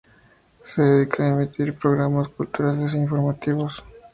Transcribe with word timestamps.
Se 0.65 0.81
dedica 0.81 1.21
a 1.23 1.27
emitir 1.33 1.77
programas 1.77 2.27
culturales 2.29 2.95
e 2.95 2.97
informativos. 2.97 3.83